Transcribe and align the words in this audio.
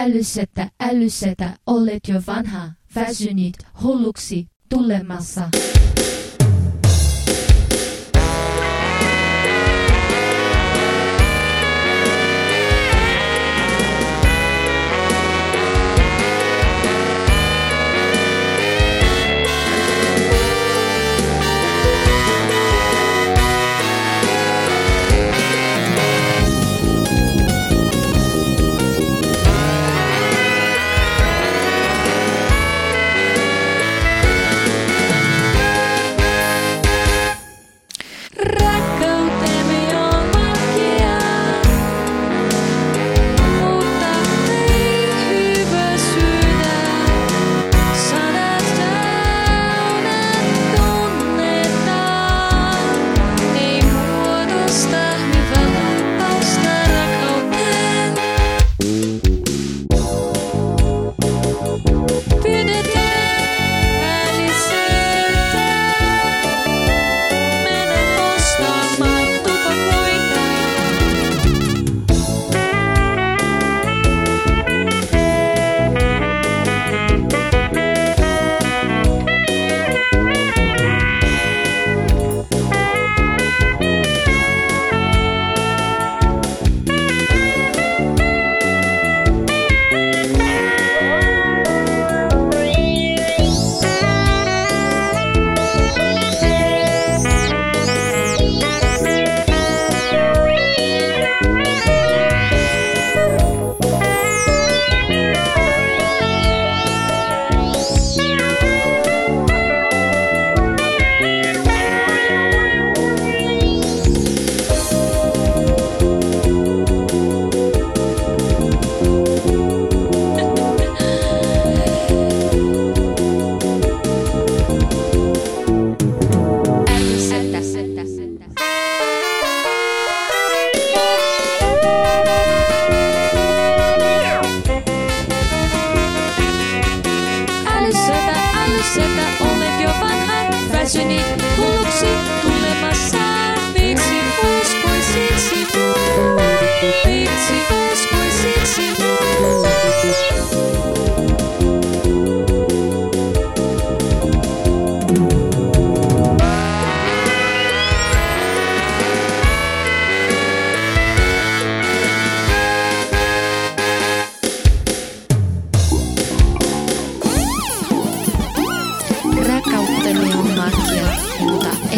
Älyssetä, 0.00 0.70
älyssetä, 0.80 1.50
olet 1.66 2.00
jo 2.08 2.22
vanha, 2.26 2.70
väsynyt, 2.94 3.54
hulluksi, 3.82 4.46
tulemassa. 4.68 5.48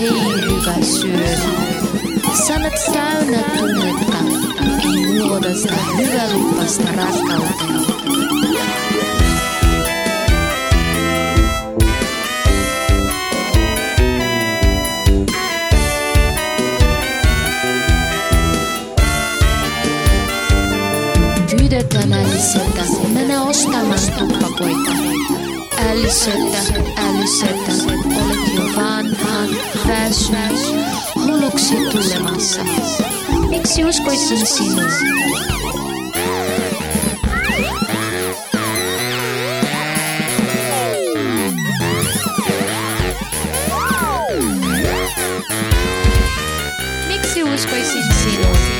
ei 0.00 0.10
hyvä 0.10 0.74
syödä. 0.82 1.50
Sanat 2.46 2.72
täynnä 2.92 3.42
tunnetta, 3.58 4.16
ei 4.84 5.20
luoda 5.20 5.54
sitä 5.54 5.74
hyvälupasta 5.98 6.82
rakkautta. 6.96 7.64
Pyydetään 21.50 22.10
näisiltä, 22.10 22.82
mene 23.14 23.40
ostamaan 23.40 23.98
tuppakoita. 24.18 24.90
L7, 25.80 26.32
L7 26.96 27.46
olet 28.16 28.54
jo 28.54 28.62
vanhan, 28.76 29.48
väsynyt, 29.88 30.84
hulluksi 31.14 31.74
tulemassa. 31.92 32.64
Miksi 33.48 33.84
uskoisin 33.84 34.46
sinua? 34.46 34.82
Miksi 47.08 47.42
uskoisin 47.42 48.02
sinua? 48.22 48.79